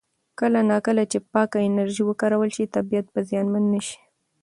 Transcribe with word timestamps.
کله 0.39 0.59
نا 0.69 0.77
کله 0.85 1.03
چې 1.11 1.17
پاکه 1.31 1.59
انرژي 1.67 2.03
وکارول 2.05 2.49
شي، 2.55 2.65
طبیعت 2.75 3.05
به 3.13 3.19
زیانمن 3.29 3.63
نه 3.73 3.81
شي. 3.87 3.99